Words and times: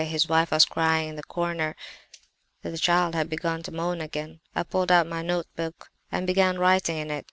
His 0.03 0.27
wife 0.27 0.49
was 0.49 0.65
crying 0.65 1.09
in 1.09 1.15
the 1.15 1.21
corner; 1.21 1.75
the 2.63 2.75
child 2.75 3.13
had 3.13 3.29
begun 3.29 3.61
to 3.61 3.71
moan 3.71 4.01
again. 4.01 4.39
I 4.55 4.63
pulled 4.63 4.91
out 4.91 5.05
my 5.05 5.21
note 5.21 5.45
book 5.55 5.91
and 6.11 6.25
began 6.25 6.57
writing 6.57 6.97
in 6.97 7.11
it. 7.11 7.19